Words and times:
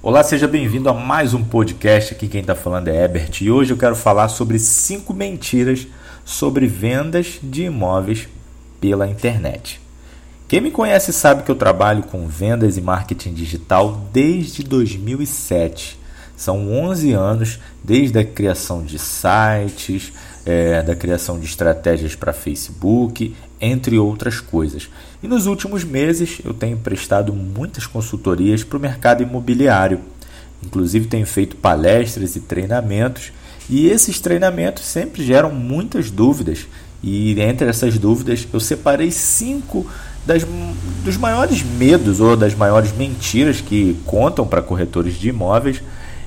Olá, 0.00 0.22
seja 0.22 0.46
bem-vindo 0.46 0.88
a 0.88 0.94
mais 0.94 1.34
um 1.34 1.42
podcast. 1.42 2.14
Aqui 2.14 2.28
quem 2.28 2.40
está 2.40 2.54
falando 2.54 2.86
é 2.86 3.04
Ebert 3.04 3.42
e 3.42 3.50
hoje 3.50 3.72
eu 3.72 3.76
quero 3.76 3.96
falar 3.96 4.28
sobre 4.28 4.56
cinco 4.56 5.12
mentiras 5.12 5.88
sobre 6.24 6.68
vendas 6.68 7.40
de 7.42 7.64
imóveis 7.64 8.28
pela 8.80 9.08
internet. 9.08 9.80
Quem 10.46 10.60
me 10.60 10.70
conhece 10.70 11.12
sabe 11.12 11.42
que 11.42 11.50
eu 11.50 11.56
trabalho 11.56 12.04
com 12.04 12.28
vendas 12.28 12.76
e 12.76 12.80
marketing 12.80 13.34
digital 13.34 14.08
desde 14.12 14.62
2007. 14.62 15.98
São 16.36 16.72
11 16.72 17.12
anos 17.14 17.58
desde 17.82 18.20
a 18.20 18.24
criação 18.24 18.84
de 18.84 19.00
sites, 19.00 20.12
é, 20.46 20.80
da 20.80 20.94
criação 20.94 21.40
de 21.40 21.46
estratégias 21.46 22.14
para 22.14 22.32
Facebook, 22.32 23.34
entre 23.60 23.98
outras 23.98 24.40
coisas. 24.40 24.88
E 25.22 25.28
nos 25.28 25.46
últimos 25.46 25.84
meses 25.84 26.40
eu 26.44 26.54
tenho 26.54 26.76
prestado 26.76 27.32
muitas 27.32 27.86
consultorias 27.86 28.62
para 28.62 28.78
o 28.78 28.80
mercado 28.80 29.22
imobiliário. 29.22 30.00
Inclusive 30.64 31.06
tenho 31.06 31.26
feito 31.26 31.56
palestras 31.56 32.36
e 32.36 32.40
treinamentos, 32.40 33.32
e 33.70 33.86
esses 33.88 34.18
treinamentos 34.20 34.84
sempre 34.84 35.24
geram 35.24 35.50
muitas 35.50 36.10
dúvidas. 36.10 36.66
E 37.02 37.40
entre 37.40 37.68
essas 37.68 37.98
dúvidas 37.98 38.46
eu 38.52 38.58
separei 38.58 39.10
cinco 39.10 39.86
das, 40.26 40.44
dos 41.04 41.16
maiores 41.16 41.62
medos 41.62 42.20
ou 42.20 42.36
das 42.36 42.54
maiores 42.54 42.92
mentiras 42.92 43.60
que 43.60 43.96
contam 44.04 44.46
para 44.46 44.62
corretores 44.62 45.14
de 45.14 45.28
imóveis 45.28 45.80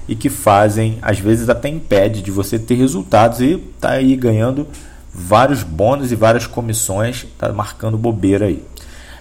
e 0.07 0.15
que 0.15 0.29
fazem, 0.29 0.97
às 1.01 1.19
vezes 1.19 1.49
até 1.49 1.69
impede 1.69 2.21
de 2.21 2.31
você 2.31 2.57
ter 2.57 2.75
resultados 2.75 3.41
e 3.41 3.57
tá 3.79 3.91
aí 3.91 4.15
ganhando 4.15 4.67
vários 5.13 5.63
bônus 5.63 6.11
e 6.11 6.15
várias 6.15 6.47
comissões, 6.47 7.25
tá 7.37 7.51
marcando 7.51 7.97
bobeira 7.97 8.45
aí. 8.45 8.63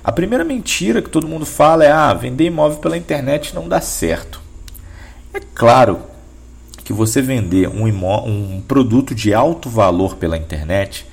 A 0.03 0.12
primeira 0.12 0.45
mentira 0.45 1.03
que 1.03 1.11
todo 1.11 1.29
mundo 1.29 1.45
fala 1.45 1.85
é: 1.85 1.91
ah, 1.91 2.15
vender 2.15 2.47
imóvel 2.47 2.79
pela 2.79 2.97
internet 2.97 3.55
não 3.55 3.69
dá 3.69 3.81
certo. 3.81 4.41
É 5.34 5.41
claro 5.55 6.01
que 6.84 6.93
você 6.93 7.21
vender 7.21 7.69
um, 7.69 7.87
um 7.87 8.61
produto 8.67 9.14
de 9.14 9.33
alto 9.34 9.69
valor 9.69 10.17
pela 10.17 10.37
internet 10.37 11.06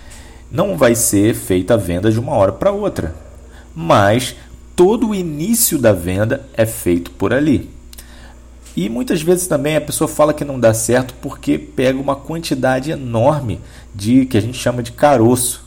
não 0.49 0.77
vai 0.77 0.95
ser 0.95 1.35
feita 1.35 1.73
a 1.73 1.77
venda 1.77 2.11
de 2.11 2.19
uma 2.19 2.33
hora 2.33 2.53
para 2.53 2.71
outra, 2.71 3.13
mas 3.75 4.35
todo 4.75 5.09
o 5.09 5.15
início 5.15 5.77
da 5.77 5.91
venda 5.91 6.47
é 6.53 6.65
feito 6.65 7.11
por 7.11 7.33
ali. 7.33 7.76
E 8.77 8.89
muitas 8.89 9.23
vezes 9.23 9.47
também 9.47 9.75
a 9.75 9.81
pessoa 9.81 10.07
fala 10.07 10.35
que 10.35 10.45
não 10.45 10.59
dá 10.59 10.71
certo 10.71 11.15
porque 11.19 11.57
pega 11.57 11.99
uma 11.99 12.15
quantidade 12.15 12.91
enorme 12.91 13.59
de 13.95 14.23
que 14.27 14.37
a 14.37 14.39
gente 14.39 14.55
chama 14.55 14.83
de 14.83 14.91
caroço. 14.91 15.65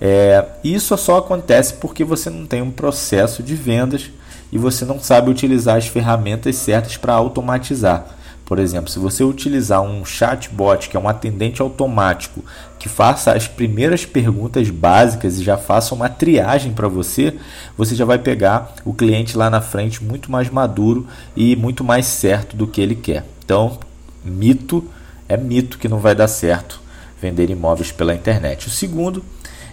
É, 0.00 0.44
isso 0.64 0.96
só 0.96 1.18
acontece 1.18 1.74
porque 1.74 2.02
você 2.02 2.28
não 2.28 2.44
tem 2.46 2.60
um 2.60 2.72
processo 2.72 3.40
de 3.40 3.54
vendas 3.54 4.10
e 4.50 4.58
você 4.58 4.84
não 4.84 4.98
sabe 4.98 5.30
utilizar 5.30 5.76
as 5.76 5.86
ferramentas 5.86 6.56
certas 6.56 6.96
para 6.96 7.12
automatizar. 7.12 8.18
Por 8.50 8.58
exemplo, 8.58 8.90
se 8.90 8.98
você 8.98 9.22
utilizar 9.22 9.80
um 9.80 10.04
chatbot, 10.04 10.88
que 10.88 10.96
é 10.96 11.00
um 11.00 11.08
atendente 11.08 11.62
automático, 11.62 12.44
que 12.80 12.88
faça 12.88 13.32
as 13.32 13.46
primeiras 13.46 14.04
perguntas 14.04 14.68
básicas 14.70 15.38
e 15.38 15.44
já 15.44 15.56
faça 15.56 15.94
uma 15.94 16.08
triagem 16.08 16.72
para 16.72 16.88
você, 16.88 17.36
você 17.78 17.94
já 17.94 18.04
vai 18.04 18.18
pegar 18.18 18.74
o 18.84 18.92
cliente 18.92 19.36
lá 19.36 19.48
na 19.48 19.60
frente 19.60 20.02
muito 20.02 20.32
mais 20.32 20.50
maduro 20.50 21.06
e 21.36 21.54
muito 21.54 21.84
mais 21.84 22.06
certo 22.06 22.56
do 22.56 22.66
que 22.66 22.80
ele 22.80 22.96
quer. 22.96 23.24
Então, 23.44 23.78
mito 24.24 24.84
é 25.28 25.36
mito 25.36 25.78
que 25.78 25.86
não 25.86 26.00
vai 26.00 26.16
dar 26.16 26.26
certo 26.26 26.80
vender 27.22 27.50
imóveis 27.50 27.92
pela 27.92 28.16
internet. 28.16 28.66
O 28.66 28.70
segundo 28.70 29.24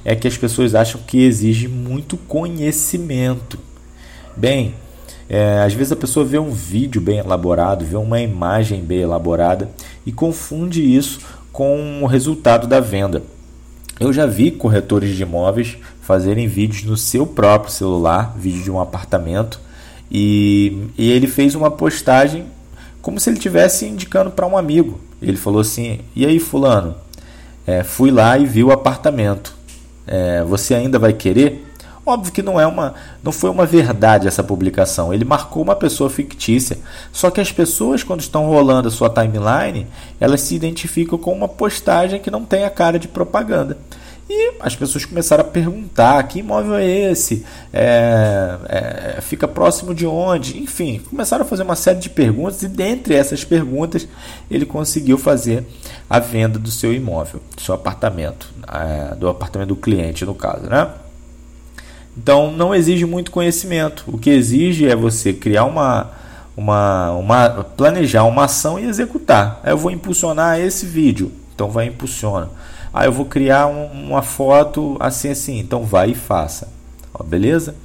é 0.05 0.16
que 0.16 0.28
as 0.28 0.38
pessoas 0.38 0.75
acham 0.75 1.02
que 1.02 1.23
exige 1.23 1.67
muito 1.67 2.16
conhecimento. 2.16 3.58
Bem, 4.36 4.75
é, 5.30 5.61
às 5.61 5.73
vezes 5.73 5.92
a 5.92 5.95
pessoa 5.95 6.25
vê 6.25 6.39
um 6.39 6.52
vídeo 6.52 7.02
bem 7.02 7.20
elaborado, 7.20 7.83
vê 7.83 7.97
uma 7.97 8.20
imagem 8.22 8.81
bem 8.81 9.00
elaborada 9.00 9.70
e 10.06 10.11
confunde 10.11 10.81
isso 10.81 11.20
com 11.52 12.02
o 12.02 12.06
resultado 12.06 12.67
da 12.67 12.80
venda. 12.80 13.23
Eu 14.00 14.14
já 14.14 14.25
vi 14.25 14.52
corretores 14.52 15.16
de 15.16 15.23
imóveis 15.23 15.77
fazerem 16.02 16.48
vídeos 16.48 16.83
no 16.83 16.95
seu 16.95 17.26
próprio 17.26 17.71
celular, 17.71 18.36
vídeo 18.37 18.64
de 18.64 18.71
um 18.71 18.80
apartamento, 18.80 19.60
e, 20.10 20.87
e 20.98 21.11
ele 21.11 21.27
fez 21.27 21.55
uma 21.55 21.70
postagem 21.70 22.45
como 23.02 23.20
se 23.20 23.30
ele 23.30 23.37
estivesse 23.37 23.86
indicando 23.86 24.32
para 24.32 24.48
um 24.48 24.58
amigo. 24.58 24.99
Ele 25.21 25.36
falou 25.36 25.61
assim: 25.61 25.99
E 26.16 26.26
aí, 26.26 26.39
Fulano, 26.39 26.95
é, 27.66 27.83
fui 27.83 28.11
lá 28.11 28.37
e 28.37 28.45
vi 28.45 28.64
o 28.64 28.71
apartamento. 28.71 29.55
É, 30.05 30.43
você 30.43 30.73
ainda 30.73 30.98
vai 30.98 31.11
querer? 31.11 31.67
Óbvio 32.08 32.32
que 32.32 32.42
não 32.42 32.58
é 32.58 32.66
uma, 32.66 32.94
não 33.22 33.34
foi 33.34 33.50
uma 33.50 33.66
verdade 33.66 34.30
essa 34.30 34.42
publicação. 34.42 35.14
Ele 35.14 35.26
marcou 35.26 35.62
uma 35.62 35.76
pessoa 35.76 36.10
fictícia. 36.10 36.78
Só 37.12 37.30
que 37.30 37.42
as 37.42 37.52
pessoas 37.52 38.02
quando 38.02 38.22
estão 38.22 38.45
rolando 38.45 38.88
a 38.88 38.92
sua 38.92 39.10
timeline, 39.10 39.86
elas 40.17 40.40
se 40.40 40.56
identificam 40.56 41.20
com 41.20 41.34
uma 41.34 41.50
postagem 41.50 42.22
que 42.22 42.32
não 42.32 42.46
tem 42.46 42.64
a 42.64 42.70
cara 42.70 42.98
de 42.98 43.10
propaganda. 43.10 43.78
E 44.30 44.54
as 44.62 44.73
pessoas 44.73 45.04
começaram 45.04 45.42
a 45.42 45.48
perguntar: 45.48 46.23
que 46.23 46.40
imóvel 46.40 46.76
é 46.76 46.86
esse? 46.86 47.46
É, 47.73 48.58
é, 48.70 49.22
fica 49.22 49.46
próximo 49.46 49.94
de 49.94 50.06
onde? 50.06 50.58
Enfim, 50.58 51.02
começaram 51.10 51.44
a 51.44 51.48
fazer 51.48 51.64
uma 51.64 51.76
série 51.76 52.00
de 52.00 52.10
perguntas 52.10 52.64
e, 52.64 52.70
dentre 52.70 53.16
essas 53.16 53.44
perguntas, 53.44 54.08
ele 54.50 54.66
conseguiu 54.66 55.17
fazer 55.17 55.66
a 56.10 56.20
venda 56.20 56.58
do 56.58 56.72
seu 56.72 56.94
imóvel, 56.94 57.42
do 57.54 57.62
seu 57.62 57.76
apartamento, 57.76 58.50
é, 58.66 59.14
do 59.16 59.28
apartamento 59.28 59.70
do 59.70 59.76
cliente, 59.76 60.23
no 60.23 60.36
caso, 60.36 60.64
né? 60.70 60.90
Então 62.17 62.52
não 62.52 62.73
exige 62.73 63.05
muito 63.05 63.32
conhecimento. 63.32 64.04
O 64.08 64.17
que 64.17 64.30
exige 64.30 64.88
é 64.88 64.95
você 64.95 65.32
criar 65.32 65.66
uma, 65.66 66.11
uma, 66.55 67.11
uma 67.11 67.50
planejar 67.64 68.23
uma 68.23 68.45
ação 68.45 68.80
e 68.80 68.86
executar. 68.86 69.61
Eu 69.64 69.78
vou 69.78 69.92
impulsionar 69.92 70.60
esse 70.60 70.86
vídeo, 70.86 71.32
então 71.54 71.70
vai 71.70 71.86
impulsiona. 71.86 72.50
Aí 72.92 73.08
eu 73.08 73.11
vou 73.11 73.26
criar 73.26 73.67
um, 73.67 74.08
uma 74.08 74.23
foto 74.23 74.98
assim 75.00 75.30
assim, 75.30 75.60
então 75.60 75.83
vai 75.83 76.11
e 76.11 76.16
faça. 76.16 76.70
Ó, 77.14 77.23
beleza? 77.23 77.76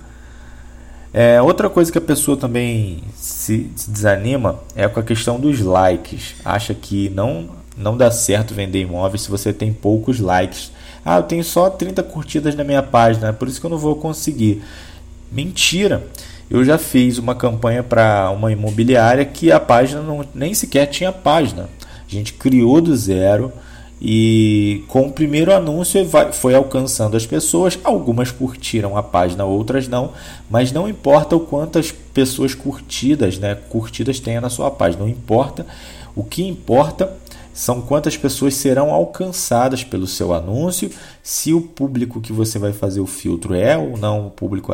É, 1.13 1.43
outra 1.43 1.69
coisa 1.69 1.93
que 1.93 1.99
a 1.99 2.01
pessoa 2.01 2.39
também 2.39 3.03
se, 3.15 3.71
se, 3.77 3.91
desanima 3.91 4.61
é 4.75 4.89
com 4.89 4.99
a 4.99 5.03
questão 5.03 5.39
dos 5.39 5.61
likes. 5.61 6.37
Acha 6.43 6.73
que 6.73 7.11
não, 7.11 7.51
não 7.77 7.99
dá 7.99 8.11
certo 8.11 8.55
vender 8.55 8.81
imóveis 8.81 9.23
se 9.23 9.31
você 9.31 9.53
tem 9.53 9.71
poucos 9.75 10.21
likes 10.21 10.72
ah, 11.05 11.17
eu 11.17 11.23
tenho 11.25 11.45
só 11.45 11.69
30 11.69 12.03
curtidas 12.03 12.55
na 12.55 12.65
minha 12.65 12.83
página, 12.83 13.33
por 13.33 13.49
isso 13.49 13.61
que 13.61 13.67
eu 13.67 13.71
não 13.71 13.79
vou 13.79 13.97
conseguir. 13.97 14.63
Mentira! 15.31 16.07
Eu 16.51 16.63
já 16.65 16.77
fiz 16.77 17.17
uma 17.17 17.35
campanha 17.35 17.83
para 17.83 18.31
uma 18.31 18.53
imobiliária 18.53 19.25
que 19.25 19.51
a 19.51 19.59
página 19.59 20.03
não, 20.03 20.23
nem 20.35 20.53
sequer 20.53 20.87
tinha 20.87 21.11
página. 21.11 21.69
A 22.07 22.11
gente 22.11 22.35
criou 22.35 22.79
do 22.79 22.95
zero 22.95 23.51
e 23.99 24.85
com 24.89 25.07
o 25.07 25.13
primeiro 25.13 25.51
anúncio 25.51 26.07
foi 26.33 26.55
alcançando 26.55 27.17
as 27.17 27.25
pessoas. 27.25 27.79
Algumas 27.83 28.31
curtiram 28.31 28.99
a 28.99 29.03
página, 29.03 29.45
outras 29.45 29.89
não, 29.89 30.13
mas 30.51 30.73
não 30.73 30.89
importa 30.89 31.37
o 31.37 31.41
quantas 31.41 31.91
pessoas 31.91 32.55
curtidas, 32.55 33.39
né, 33.39 33.55
curtidas 33.71 34.21
tenha 34.21 34.41
na 34.41 34.51
sua 34.51 34.71
página, 34.71 35.05
não 35.05 35.09
importa. 35.09 35.65
O 36.15 36.23
que 36.23 36.47
importa 36.47 37.17
são 37.53 37.81
quantas 37.81 38.17
pessoas 38.17 38.55
serão 38.55 38.91
alcançadas 38.91 39.85
pelo 39.85 40.07
seu 40.07 40.33
anúncio, 40.33 40.91
se 41.23 41.53
o 41.53 41.61
público 41.61 42.21
que 42.21 42.33
você 42.33 42.59
vai 42.59 42.73
fazer 42.73 43.01
o 43.01 43.07
filtro 43.07 43.55
é 43.55 43.77
ou 43.77 43.97
não 43.97 44.27
o 44.27 44.31
público 44.31 44.73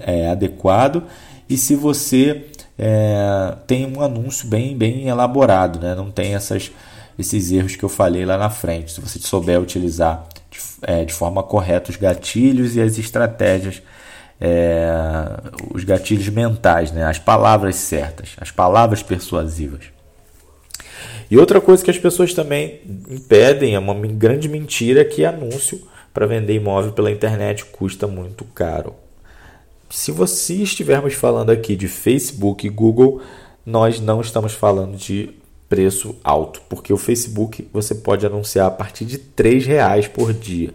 é 0.00 0.28
adequado 0.28 1.04
e 1.48 1.56
se 1.56 1.74
você 1.74 2.46
é, 2.78 3.54
tem 3.66 3.86
um 3.86 4.02
anúncio 4.02 4.48
bem, 4.48 4.76
bem 4.76 5.08
elaborado, 5.08 5.78
né? 5.78 5.94
não 5.94 6.10
tem 6.10 6.34
essas, 6.34 6.70
esses 7.18 7.50
erros 7.50 7.76
que 7.76 7.84
eu 7.84 7.88
falei 7.88 8.24
lá 8.24 8.38
na 8.38 8.50
frente. 8.50 8.92
Se 8.92 9.00
você 9.00 9.18
souber 9.18 9.60
utilizar 9.60 10.26
de, 10.50 10.58
é, 10.82 11.04
de 11.04 11.12
forma 11.12 11.42
correta 11.42 11.90
os 11.90 11.96
gatilhos 11.96 12.76
e 12.76 12.80
as 12.80 12.98
estratégias 12.98 13.82
é, 14.40 14.88
os 15.74 15.84
gatilhos 15.84 16.28
mentais, 16.30 16.90
né? 16.92 17.04
as 17.04 17.18
palavras 17.18 17.76
certas, 17.76 18.30
as 18.40 18.50
palavras 18.50 19.02
persuasivas. 19.02 19.99
E 21.30 21.38
outra 21.38 21.60
coisa 21.60 21.84
que 21.84 21.90
as 21.90 21.98
pessoas 21.98 22.34
também 22.34 22.80
impedem, 23.08 23.74
é 23.74 23.78
uma 23.78 23.94
grande 23.94 24.48
mentira, 24.48 25.04
que 25.04 25.24
anúncio 25.24 25.80
para 26.12 26.26
vender 26.26 26.54
imóvel 26.54 26.92
pela 26.92 27.10
internet 27.10 27.64
custa 27.66 28.06
muito 28.06 28.44
caro. 28.44 28.94
Se 29.88 30.10
você 30.10 30.54
estivermos 30.54 31.14
falando 31.14 31.50
aqui 31.50 31.76
de 31.76 31.86
Facebook 31.86 32.66
e 32.66 32.70
Google, 32.70 33.20
nós 33.64 34.00
não 34.00 34.20
estamos 34.20 34.54
falando 34.54 34.96
de 34.96 35.30
preço 35.68 36.16
alto, 36.24 36.60
porque 36.68 36.92
o 36.92 36.96
Facebook 36.96 37.68
você 37.72 37.94
pode 37.94 38.26
anunciar 38.26 38.66
a 38.66 38.70
partir 38.72 39.04
de 39.04 39.16
R$ 39.16 39.58
reais 39.60 40.08
por 40.08 40.32
dia. 40.32 40.70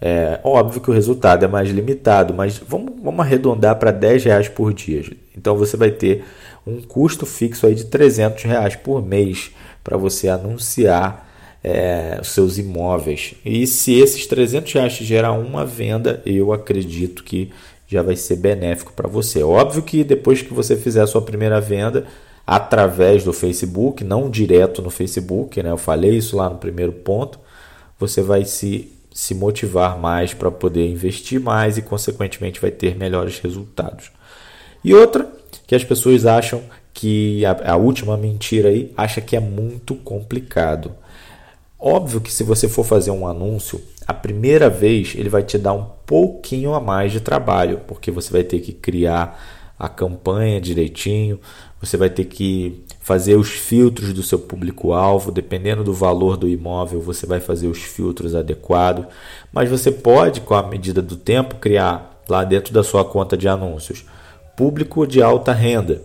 É 0.00 0.40
óbvio 0.42 0.80
que 0.80 0.90
o 0.90 0.92
resultado 0.92 1.44
é 1.44 1.48
mais 1.48 1.70
limitado, 1.70 2.34
mas 2.34 2.58
vamos, 2.58 2.94
vamos 3.00 3.20
arredondar 3.20 3.76
para 3.76 3.90
R$ 3.90 4.18
reais 4.18 4.48
por 4.48 4.74
dia. 4.74 5.04
Então 5.36 5.56
você 5.56 5.76
vai 5.76 5.92
ter 5.92 6.24
um 6.66 6.82
custo 6.82 7.24
fixo 7.24 7.66
aí 7.66 7.74
de 7.74 7.84
300 7.84 8.42
reais 8.42 8.74
por 8.74 9.04
mês 9.04 9.52
para 9.84 9.96
você 9.98 10.28
anunciar 10.28 11.30
é, 11.62 12.18
os 12.20 12.28
seus 12.28 12.58
imóveis. 12.58 13.34
E 13.44 13.66
se 13.66 13.94
esses 13.94 14.26
300 14.26 14.72
reais 14.72 14.92
gerar 14.94 15.32
uma 15.32 15.64
venda, 15.64 16.22
eu 16.26 16.52
acredito 16.52 17.22
que 17.22 17.52
já 17.86 18.02
vai 18.02 18.16
ser 18.16 18.36
benéfico 18.36 18.92
para 18.92 19.08
você. 19.08 19.42
Óbvio 19.42 19.82
que 19.82 20.02
depois 20.02 20.42
que 20.42 20.52
você 20.52 20.76
fizer 20.76 21.02
a 21.02 21.06
sua 21.06 21.22
primeira 21.22 21.60
venda, 21.60 22.06
através 22.46 23.24
do 23.24 23.32
Facebook, 23.32 24.02
não 24.02 24.28
direto 24.28 24.82
no 24.82 24.90
Facebook, 24.90 25.62
né? 25.62 25.70
Eu 25.70 25.78
falei 25.78 26.16
isso 26.16 26.36
lá 26.36 26.50
no 26.50 26.56
primeiro 26.56 26.92
ponto. 26.92 27.38
Você 27.98 28.20
vai 28.20 28.44
se, 28.44 28.92
se 29.12 29.34
motivar 29.34 29.98
mais 29.98 30.34
para 30.34 30.50
poder 30.50 30.86
investir 30.86 31.40
mais 31.40 31.78
e, 31.78 31.82
consequentemente, 31.82 32.60
vai 32.60 32.70
ter 32.70 32.96
melhores 32.96 33.38
resultados. 33.38 34.10
E 34.82 34.92
outra 34.92 35.30
que 35.66 35.74
as 35.74 35.84
pessoas 35.84 36.26
acham 36.26 36.62
que 36.94 37.44
a, 37.44 37.72
a 37.72 37.76
última 37.76 38.16
mentira 38.16 38.68
aí 38.68 38.92
acha 38.96 39.20
que 39.20 39.36
é 39.36 39.40
muito 39.40 39.96
complicado. 39.96 40.92
Óbvio 41.78 42.20
que 42.20 42.32
se 42.32 42.44
você 42.44 42.68
for 42.68 42.84
fazer 42.84 43.10
um 43.10 43.26
anúncio, 43.26 43.82
a 44.06 44.14
primeira 44.14 44.70
vez 44.70 45.14
ele 45.16 45.28
vai 45.28 45.42
te 45.42 45.58
dar 45.58 45.72
um 45.72 45.84
pouquinho 46.06 46.72
a 46.72 46.80
mais 46.80 47.12
de 47.12 47.20
trabalho, 47.20 47.80
porque 47.86 48.10
você 48.10 48.32
vai 48.32 48.44
ter 48.44 48.60
que 48.60 48.72
criar 48.72 49.74
a 49.76 49.88
campanha 49.88 50.60
direitinho, 50.60 51.40
você 51.80 51.96
vai 51.96 52.08
ter 52.08 52.24
que 52.26 52.84
fazer 53.00 53.34
os 53.34 53.50
filtros 53.50 54.12
do 54.14 54.22
seu 54.22 54.38
público-alvo, 54.38 55.32
dependendo 55.32 55.82
do 55.82 55.92
valor 55.92 56.36
do 56.36 56.48
imóvel, 56.48 57.02
você 57.02 57.26
vai 57.26 57.40
fazer 57.40 57.66
os 57.66 57.82
filtros 57.82 58.34
adequados, 58.34 59.04
mas 59.52 59.68
você 59.68 59.90
pode, 59.90 60.40
com 60.40 60.54
a 60.54 60.62
medida 60.62 61.02
do 61.02 61.16
tempo, 61.16 61.56
criar 61.56 62.22
lá 62.28 62.44
dentro 62.44 62.72
da 62.72 62.84
sua 62.84 63.04
conta 63.04 63.36
de 63.36 63.48
anúncios 63.48 64.06
público 64.56 65.06
de 65.06 65.20
alta 65.20 65.52
renda 65.52 66.00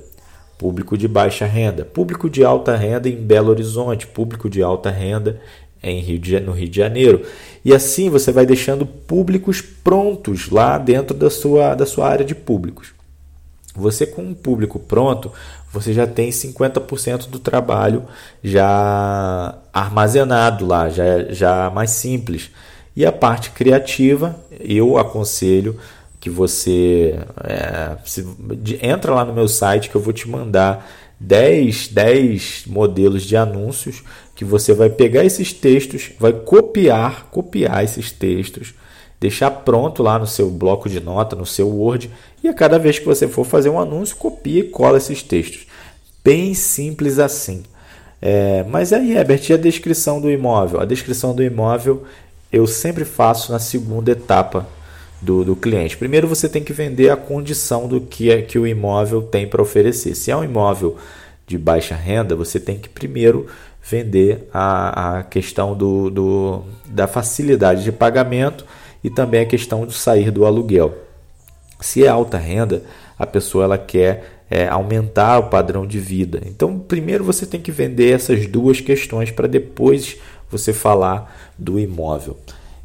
público 0.60 0.98
de 0.98 1.08
baixa 1.08 1.46
renda, 1.46 1.86
público 1.86 2.30
de 2.30 2.44
alta 2.44 2.76
renda 2.76 3.08
em 3.08 3.16
Belo 3.16 3.50
Horizonte, 3.50 4.06
público 4.06 4.50
de 4.50 4.62
alta 4.62 4.92
renda 4.92 5.40
em 5.82 6.02
Rio 6.02 6.20
de, 6.20 6.38
no 6.42 6.52
Rio 6.52 6.68
de 6.68 6.76
Janeiro. 6.76 7.26
E 7.64 7.74
assim 7.74 8.10
você 8.10 8.30
vai 8.30 8.46
deixando 8.46 8.86
públicos 8.86 9.62
prontos 9.62 10.50
lá 10.50 10.78
dentro 10.78 11.16
da 11.16 11.30
sua, 11.30 11.76
da 11.76 11.86
sua 11.86 12.10
área 12.10 12.26
de 12.26 12.36
públicos. 12.36 12.94
Você 13.74 14.06
com 14.06 14.22
um 14.22 14.34
público 14.34 14.78
pronto, 14.80 15.32
você 15.72 15.94
já 15.94 16.06
tem 16.06 16.30
50% 16.30 17.30
do 17.30 17.40
trabalho 17.40 18.04
já 18.44 19.58
armazenado 19.72 20.66
lá, 20.66 20.90
já, 20.90 21.24
já 21.30 21.70
mais 21.70 21.92
simples. 21.92 22.52
E 22.94 23.06
a 23.06 23.14
parte 23.14 23.52
criativa, 23.52 24.36
eu 24.60 24.98
aconselho 24.98 25.80
que 26.20 26.30
você 26.30 27.18
é, 27.44 27.98
se, 28.06 28.24
de, 28.58 28.86
entra 28.86 29.14
lá 29.14 29.24
no 29.24 29.34
meu 29.34 29.48
site 29.48 29.90
que 29.90 29.96
eu 29.96 30.02
vou 30.02 30.12
te 30.14 30.28
mandar 30.28 30.90
10, 31.20 31.90
10 31.90 32.64
modelos 32.68 33.24
de 33.24 33.36
anúncios 33.36 34.04
que 34.36 34.46
você 34.46 34.74
vai 34.74 34.90
pegar 34.90 35.26
esses 35.26 35.52
textos, 35.52 36.12
vai 36.20 36.32
copiar, 36.32 37.28
copiar 37.30 37.84
esses 37.84 38.12
textos, 38.12 38.74
deixar 39.20 39.52
pronto 39.52 40.02
lá 40.02 40.18
no 40.18 40.28
seu 40.28 40.50
bloco 40.50 40.88
de 40.88 41.00
nota, 41.00 41.36
no 41.36 41.46
seu 41.46 41.68
Word, 41.68 42.10
e 42.42 42.48
a 42.48 42.54
cada 42.54 42.80
vez 42.80 43.00
que 43.00 43.06
você 43.06 43.28
for 43.28 43.46
fazer 43.46 43.70
um 43.70 43.80
anúncio, 43.80 44.16
copia 44.16 44.62
e 44.62 44.70
cola 44.70 44.98
esses 44.98 45.22
textos. 45.22 45.68
Bem 46.24 46.54
simples 46.54 47.20
assim. 47.20 47.64
É, 48.22 48.64
mas 48.70 48.94
aí, 48.94 49.14
Herbert, 49.14 49.42
e 49.50 49.54
a 49.54 49.58
descrição 49.58 50.22
do 50.22 50.30
imóvel? 50.30 50.80
A 50.80 50.86
descrição 50.86 51.34
do 51.36 51.44
imóvel 51.44 52.06
eu 52.52 52.66
sempre 52.66 53.06
faço 53.06 53.52
na 53.52 53.60
segunda 53.60 54.12
etapa 54.12 54.66
do, 55.22 55.44
do 55.44 55.56
cliente. 55.56 55.98
Primeiro 55.98 56.28
você 56.28 56.48
tem 56.48 56.64
que 56.64 56.74
vender 56.74 57.10
a 57.10 57.18
condição 57.18 57.88
do 57.88 58.02
que, 58.02 58.32
é, 58.32 58.42
que 58.42 58.58
o 58.58 58.66
imóvel 58.66 59.22
tem 59.22 59.48
para 59.48 59.62
oferecer. 59.62 60.16
Se 60.16 60.32
é 60.32 60.36
um 60.36 60.44
imóvel 60.44 60.98
de 61.46 61.58
baixa 61.58 61.96
renda, 61.96 62.36
você 62.36 62.60
tem 62.60 62.78
que 62.78 62.88
primeiro 62.88 63.48
vender 63.84 64.48
a, 64.54 65.20
a 65.20 65.24
questão 65.24 65.76
do, 65.76 66.10
do, 66.10 66.64
da 66.86 67.08
facilidade 67.08 67.84
de 67.84 67.92
pagamento 67.92 68.66
e 69.04 69.10
também 69.10 69.42
a 69.42 69.46
questão 69.46 69.86
de 69.86 69.94
sair 69.94 70.32
do 70.32 70.46
aluguel. 70.46 70.94
Se 71.80 72.06
é 72.06 72.08
alta 72.08 72.38
renda, 72.38 72.84
a 73.18 73.26
pessoa 73.26 73.64
ela 73.64 73.78
quer 73.78 74.42
é, 74.50 74.68
aumentar 74.68 75.40
o 75.40 75.50
padrão 75.50 75.86
de 75.86 76.00
vida. 76.00 76.42
Então, 76.46 76.80
primeiro 76.80 77.24
você 77.24 77.46
tem 77.46 77.62
que 77.62 77.72
vender 77.72 78.14
essas 78.14 78.46
duas 78.48 78.82
questões 78.82 79.32
para 79.32 79.48
depois 79.48 80.18
você 80.50 80.74
falar 80.74 81.52
do 81.58 81.80
imóvel. 81.80 82.38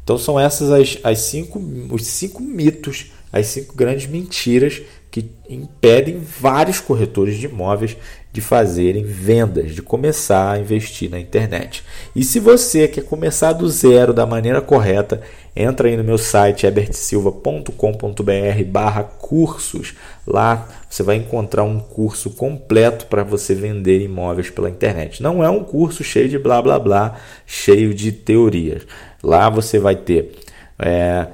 Então 0.05 0.19
são 0.19 0.39
essas 0.39 0.71
as, 0.71 0.99
as 1.03 1.19
cinco, 1.19 1.59
os 1.89 2.05
cinco 2.05 2.41
mitos, 2.41 3.11
as 3.33 3.47
cinco 3.47 3.75
grandes 3.75 4.05
mentiras 4.05 4.83
que 5.09 5.31
impedem 5.49 6.19
vários 6.19 6.79
corretores 6.79 7.37
de 7.37 7.47
imóveis 7.47 7.97
de 8.31 8.41
fazerem 8.41 9.03
vendas, 9.05 9.73
de 9.73 9.81
começar 9.81 10.51
a 10.51 10.59
investir 10.59 11.09
na 11.09 11.17
internet. 11.17 11.85
E 12.13 12.21
se 12.21 12.37
você 12.37 12.85
quer 12.85 13.05
começar 13.05 13.53
do 13.53 13.67
zero 13.69 14.13
da 14.13 14.25
maneira 14.25 14.61
correta, 14.61 15.21
entra 15.55 15.87
aí 15.87 15.95
no 15.95 16.03
meu 16.03 16.17
site 16.17 16.67
ebertsilva.com.br 16.67 18.63
barra 18.67 19.03
cursos. 19.03 19.95
Lá 20.27 20.67
você 20.89 21.01
vai 21.01 21.15
encontrar 21.15 21.63
um 21.63 21.79
curso 21.79 22.31
completo 22.31 23.05
para 23.05 23.23
você 23.23 23.55
vender 23.55 24.01
imóveis 24.01 24.49
pela 24.49 24.69
internet. 24.69 25.23
Não 25.23 25.41
é 25.41 25.49
um 25.49 25.63
curso 25.63 26.03
cheio 26.03 26.27
de 26.27 26.37
blá 26.37 26.61
blá 26.61 26.77
blá, 26.77 27.17
cheio 27.45 27.93
de 27.93 28.11
teorias. 28.11 28.85
Lá 29.25 29.49
você 29.49 29.79
vai 29.79 29.95
ter 29.95 30.31
é, 30.77 31.27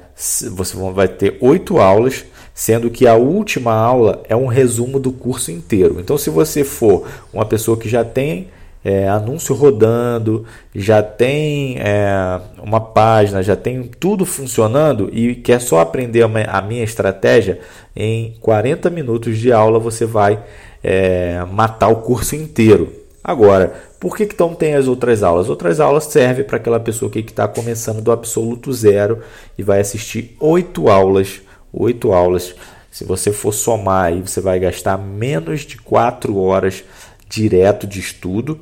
você 0.50 0.76
vai 0.92 1.08
ter 1.08 1.36
oito 1.40 1.78
aulas, 1.78 2.24
sendo 2.54 2.90
que 2.90 3.06
a 3.06 3.14
última 3.14 3.72
aula 3.72 4.22
é 4.28 4.36
um 4.36 4.46
resumo 4.46 5.00
do 5.00 5.12
curso 5.12 5.50
inteiro. 5.50 5.98
Então, 6.00 6.16
se 6.16 6.30
você 6.30 6.64
for 6.64 7.06
uma 7.32 7.44
pessoa 7.44 7.76
que 7.76 7.88
já 7.88 8.04
tem 8.04 8.48
é, 8.84 9.08
anúncio 9.08 9.54
rodando, 9.54 10.44
já 10.74 11.02
tem 11.02 11.76
é, 11.78 12.40
uma 12.62 12.80
página, 12.80 13.42
já 13.42 13.56
tem 13.56 13.82
tudo 13.98 14.24
funcionando 14.24 15.08
e 15.12 15.34
quer 15.34 15.60
só 15.60 15.80
aprender 15.80 16.22
a 16.22 16.62
minha 16.62 16.84
estratégia, 16.84 17.60
em 17.94 18.34
40 18.40 18.90
minutos 18.90 19.38
de 19.38 19.52
aula 19.52 19.78
você 19.78 20.04
vai 20.04 20.42
é, 20.82 21.44
matar 21.50 21.88
o 21.88 21.96
curso 21.96 22.36
inteiro. 22.36 23.01
Agora, 23.24 23.72
por 24.00 24.16
que, 24.16 24.24
então 24.24 24.54
tem 24.54 24.74
as 24.74 24.88
outras 24.88 25.22
aulas? 25.22 25.46
As 25.46 25.50
outras 25.50 25.78
aulas 25.78 26.04
servem 26.04 26.44
para 26.44 26.56
aquela 26.56 26.80
pessoa 26.80 27.10
que 27.10 27.20
está 27.20 27.46
começando 27.46 28.00
do 28.00 28.10
absoluto 28.10 28.72
zero 28.72 29.20
e 29.56 29.62
vai 29.62 29.80
assistir 29.80 30.36
oito 30.40 30.88
aulas. 30.88 31.40
Oito 31.72 32.12
aulas. 32.12 32.54
Se 32.90 33.04
você 33.04 33.32
for 33.32 33.52
somar 33.52 34.06
aí, 34.06 34.20
você 34.20 34.40
vai 34.40 34.58
gastar 34.58 34.98
menos 34.98 35.60
de 35.60 35.78
quatro 35.78 36.36
horas 36.38 36.84
direto 37.28 37.86
de 37.86 38.00
estudo 38.00 38.60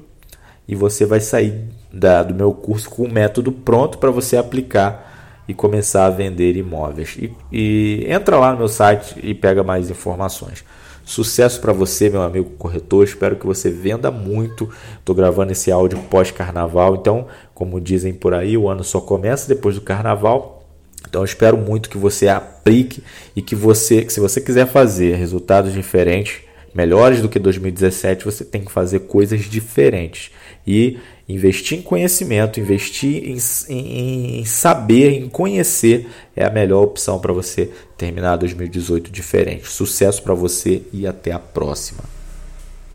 e 0.69 0.77
você 0.77 1.05
vai 1.05 1.21
sair 1.21 1.65
da, 1.93 2.23
do 2.23 2.35
meu 2.35 2.53
curso 2.53 2.89
com 2.89 3.03
o 3.03 3.13
método 3.13 3.51
pronto 3.51 3.99
para 3.99 4.11
você 4.11 4.37
aplicar 4.37 5.10
e 5.51 5.55
começar 5.55 6.07
a 6.07 6.11
vender 6.11 6.55
imóveis. 6.57 7.17
E, 7.19 7.33
e 7.51 8.07
entra 8.09 8.39
lá 8.39 8.53
no 8.53 8.59
meu 8.59 8.69
site 8.69 9.17
e 9.21 9.35
pega 9.35 9.65
mais 9.65 9.91
informações. 9.91 10.65
Sucesso 11.05 11.61
para 11.61 11.73
você, 11.73 12.09
meu 12.09 12.23
amigo 12.23 12.51
corretor. 12.51 13.03
Espero 13.03 13.35
que 13.35 13.45
você 13.45 13.69
venda 13.69 14.13
muito. 14.13 14.71
Estou 15.01 15.13
gravando 15.13 15.51
esse 15.51 15.73
áudio 15.73 15.99
pós-carnaval, 16.09 16.95
então, 16.95 17.27
como 17.53 17.81
dizem 17.81 18.13
por 18.13 18.33
aí, 18.33 18.57
o 18.57 18.69
ano 18.69 18.85
só 18.85 19.01
começa 19.01 19.49
depois 19.49 19.75
do 19.75 19.81
carnaval. 19.81 20.63
Então, 21.09 21.25
espero 21.25 21.57
muito 21.57 21.91
que 21.91 21.99
você 21.99 22.29
aplique 22.29 23.03
e 23.35 23.43
que 23.43 23.57
você, 23.57 24.09
se 24.09 24.21
você 24.21 24.41
quiser 24.41 24.69
fazer 24.69 25.17
resultados 25.17 25.73
diferentes, 25.73 26.43
melhores 26.75 27.21
do 27.21 27.29
que 27.29 27.39
2017, 27.39 28.25
você 28.25 28.45
tem 28.45 28.65
que 28.65 28.71
fazer 28.71 29.01
coisas 29.01 29.43
diferentes 29.45 30.31
e 30.67 30.99
investir 31.29 31.79
em 31.79 31.83
conhecimento, 31.83 32.61
investir 32.61 33.25
em, 33.25 33.39
em, 33.69 34.41
em 34.41 34.45
saber, 34.45 35.13
em 35.13 35.29
conhecer 35.29 36.09
é 36.35 36.45
a 36.45 36.51
melhor 36.51 36.83
opção 36.83 37.19
para 37.19 37.33
você 37.33 37.71
terminar 37.97 38.37
2018 38.37 39.11
diferente. 39.11 39.69
Sucesso 39.69 40.23
para 40.23 40.35
você 40.35 40.83
e 40.93 41.07
até 41.07 41.33
a 41.33 41.39
próxima. 41.39 42.20